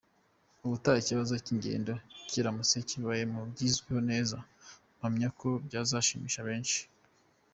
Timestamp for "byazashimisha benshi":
5.65-6.81